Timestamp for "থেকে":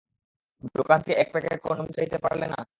1.01-1.17